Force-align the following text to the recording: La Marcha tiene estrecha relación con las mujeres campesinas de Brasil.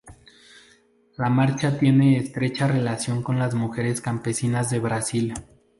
La 1.15 1.29
Marcha 1.29 1.77
tiene 1.77 2.17
estrecha 2.17 2.67
relación 2.67 3.21
con 3.21 3.37
las 3.37 3.53
mujeres 3.53 4.01
campesinas 4.01 4.71
de 4.71 4.79
Brasil. 4.79 5.33